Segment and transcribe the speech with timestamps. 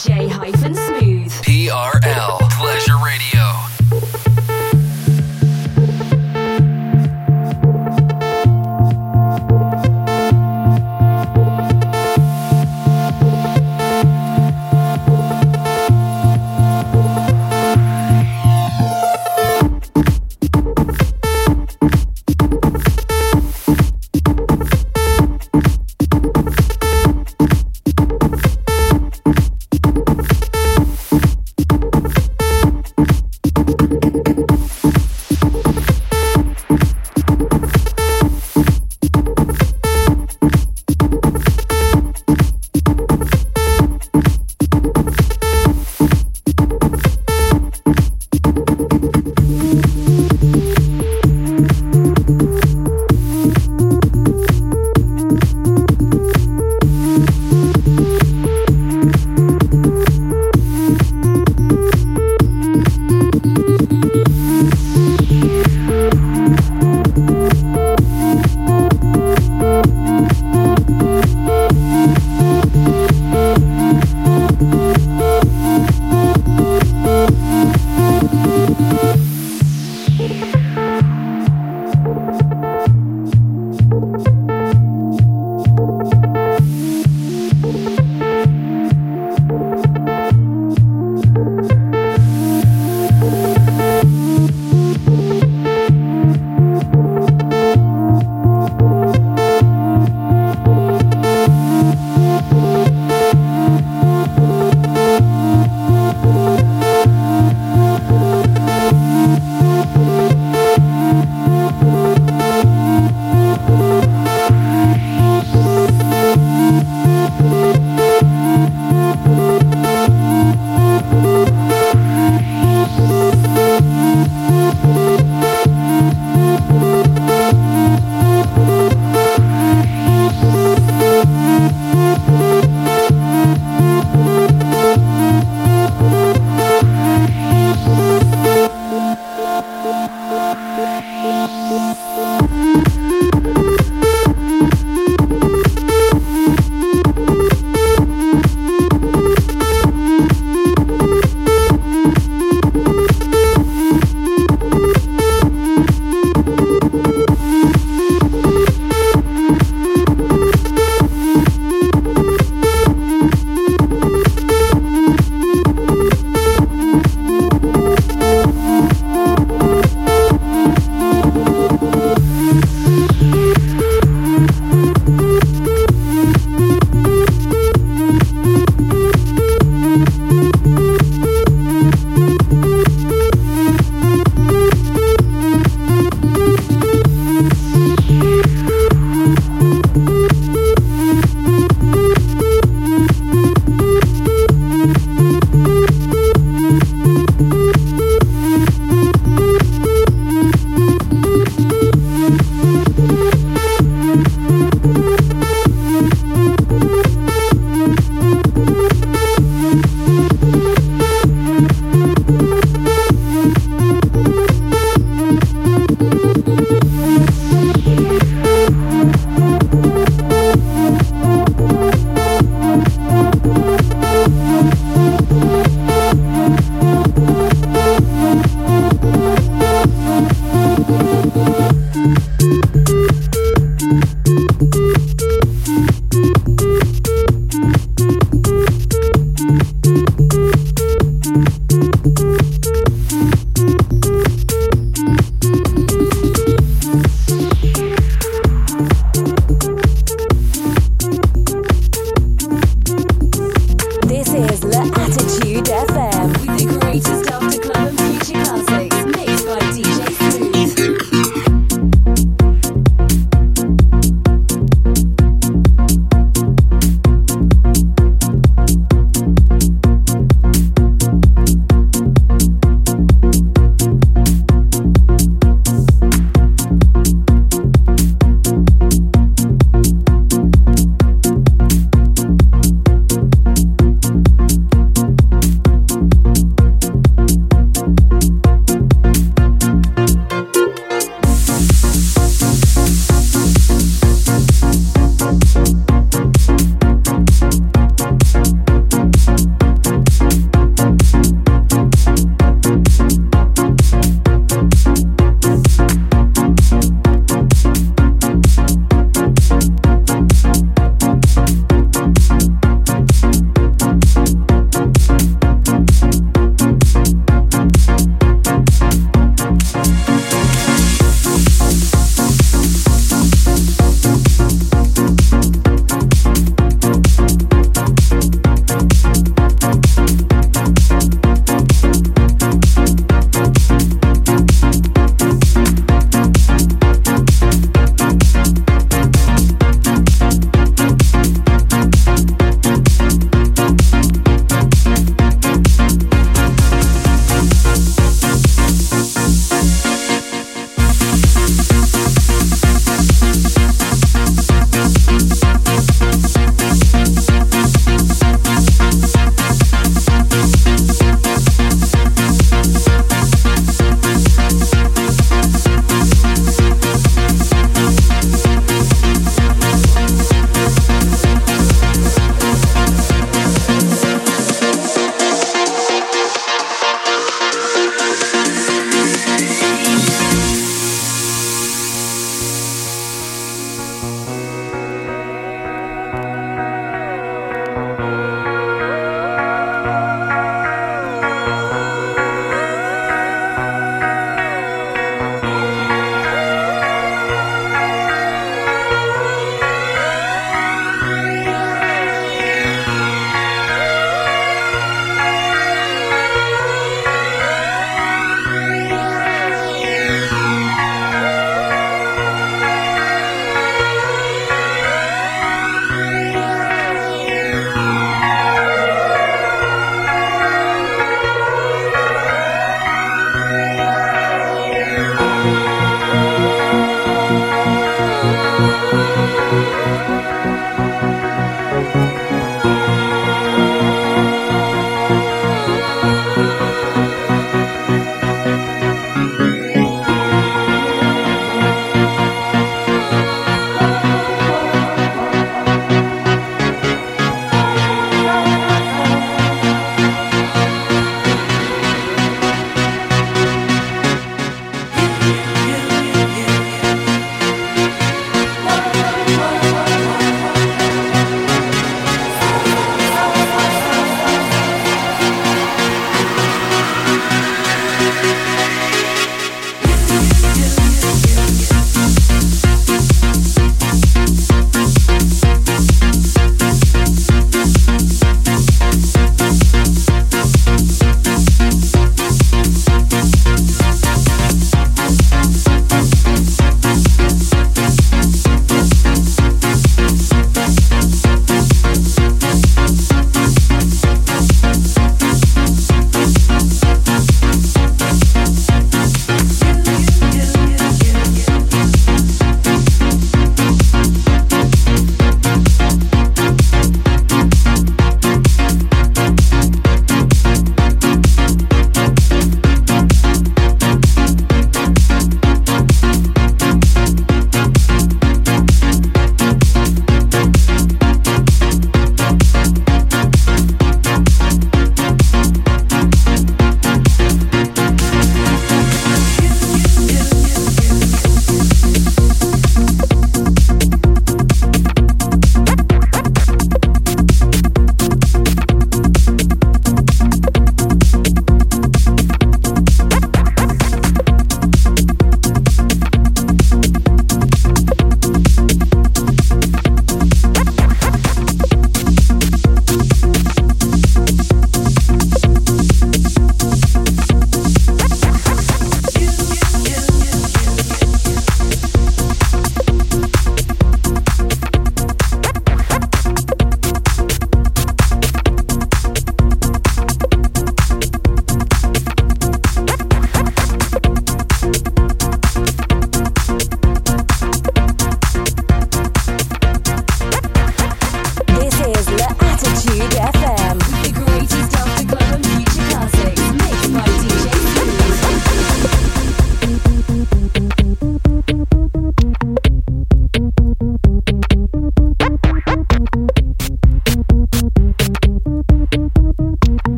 [0.00, 0.59] DJ hyphen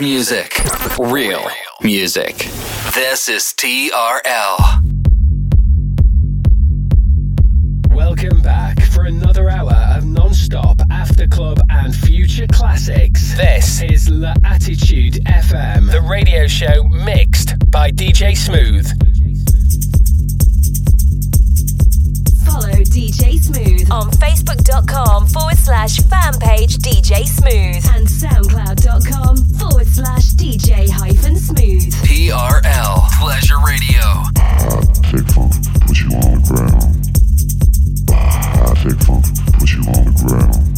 [0.00, 0.58] music.
[0.98, 1.46] Real
[1.82, 2.38] music.
[2.94, 4.56] This is TRL.
[7.90, 13.36] Welcome back for another hour of non-stop after club and future classics.
[13.36, 19.09] This is La Attitude FM, the radio show mixed by DJ Smooth.
[22.50, 30.32] Follow DJ Smooth on Facebook.com forward slash fan page DJ Smooth and SoundCloud.com forward slash
[30.34, 31.94] DJ hyphen Smooth.
[32.02, 34.02] TRL Pleasure Radio.
[34.36, 35.54] I take funk,
[35.86, 37.00] put you on the ground.
[38.10, 39.26] I take funk,
[39.56, 40.69] put you on the ground.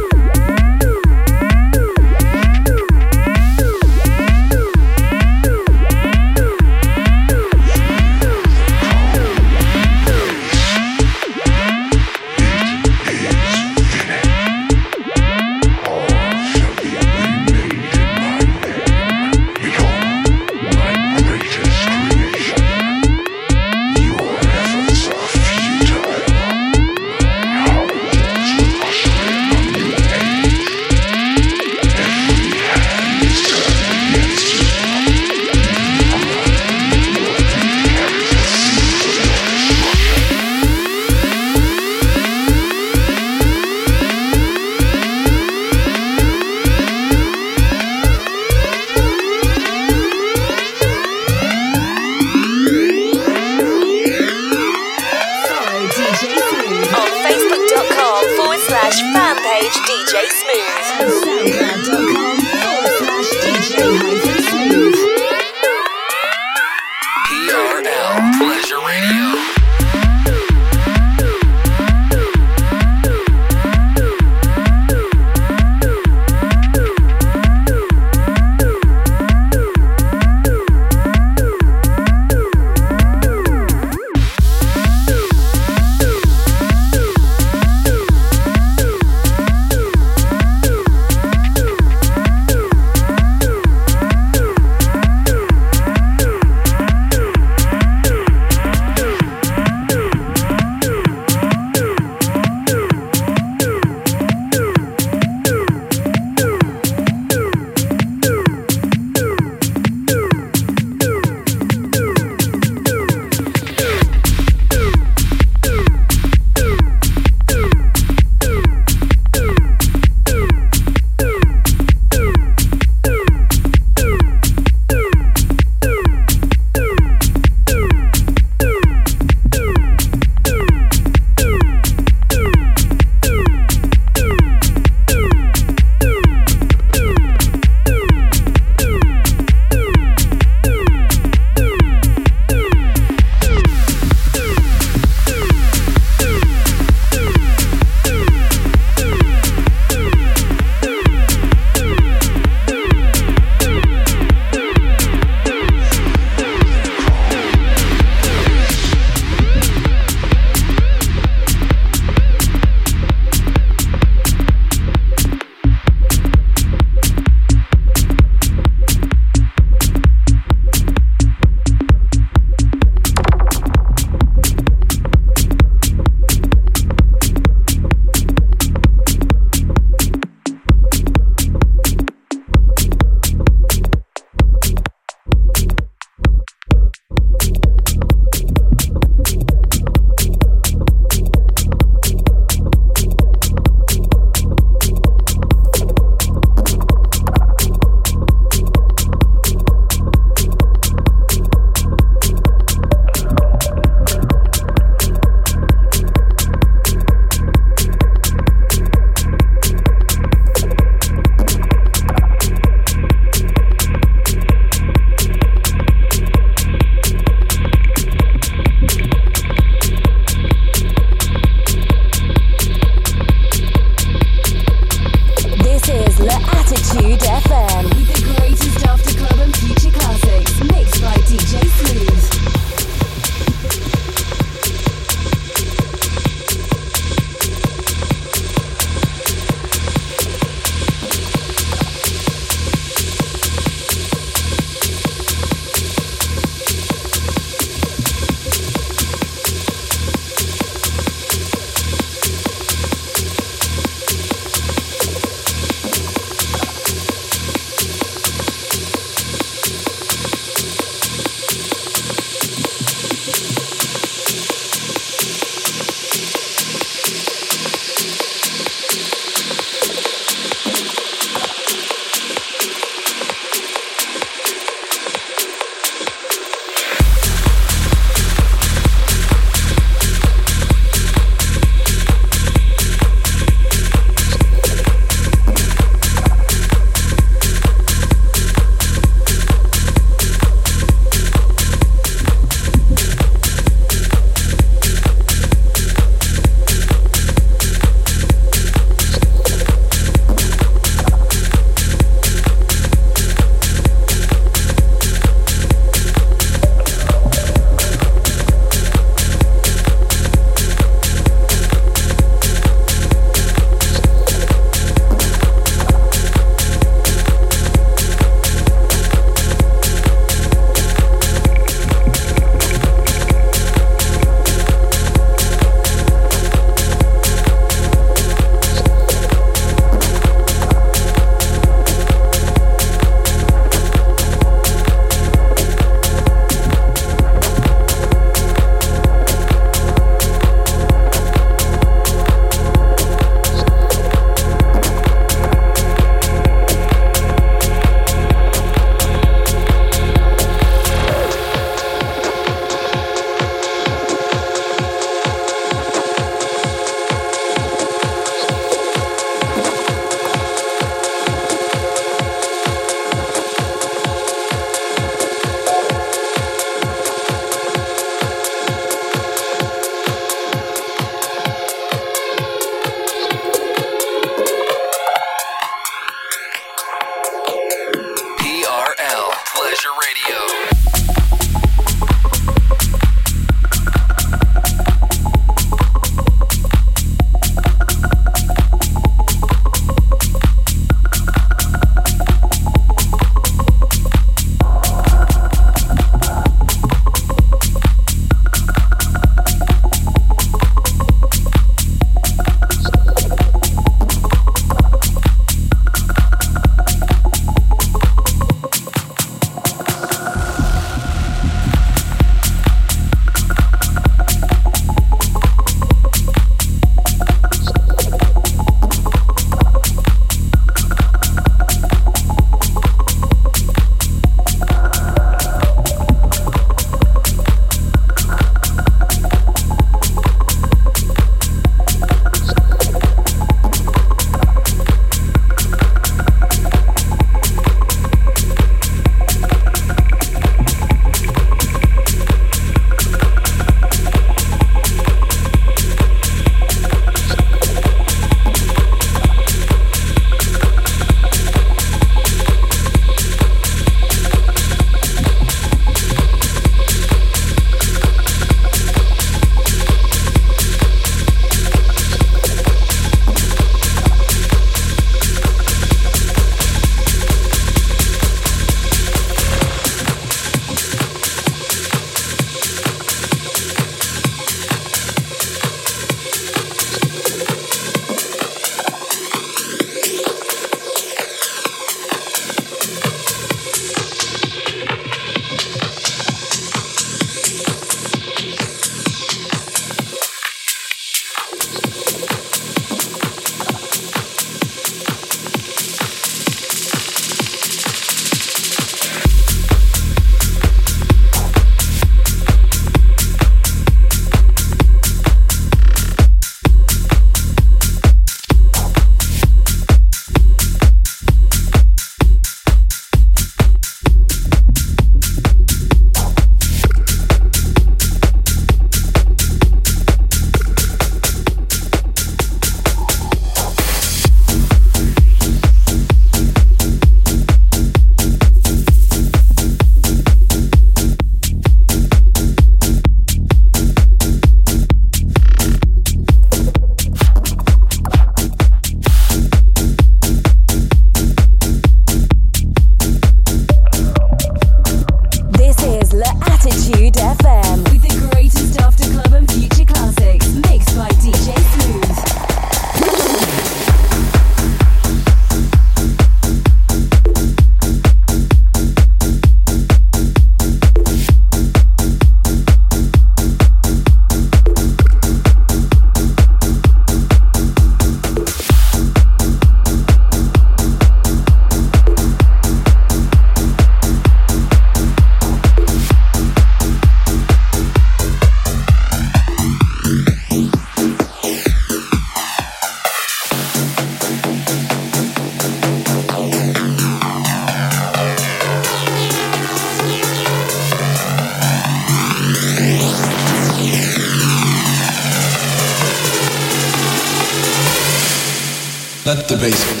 [599.61, 600.00] Let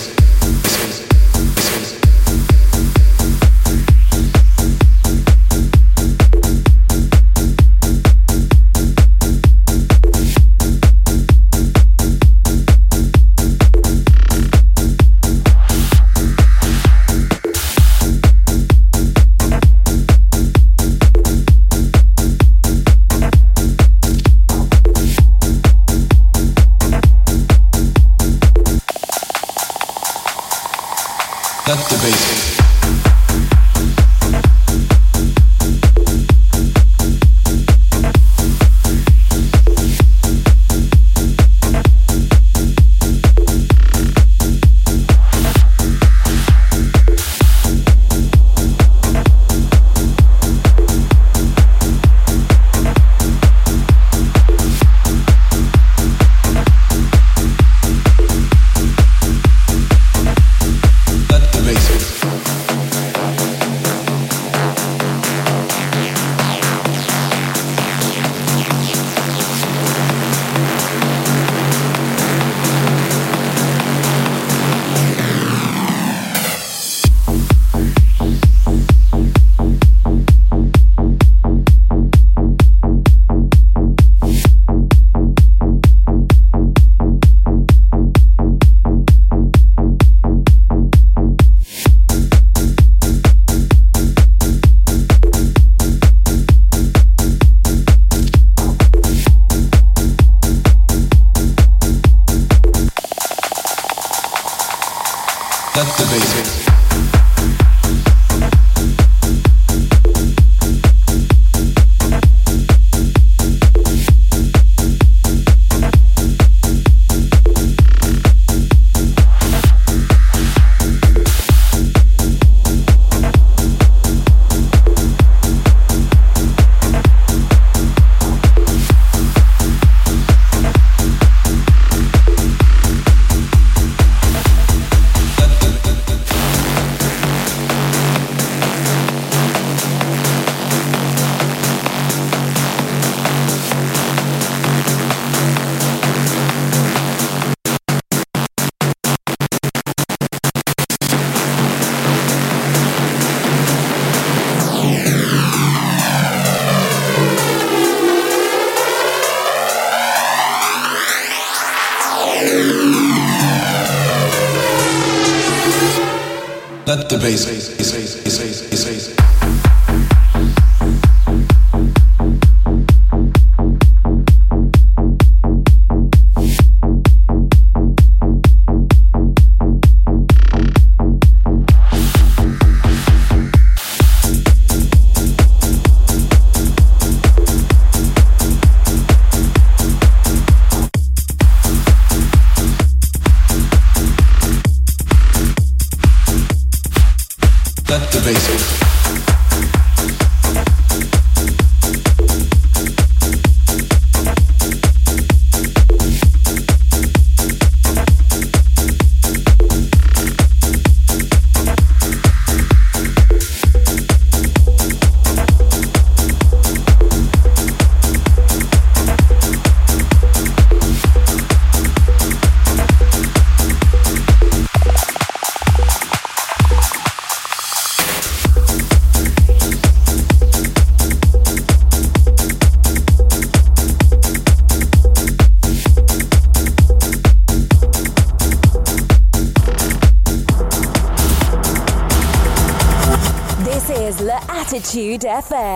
[167.21, 167.60] bass.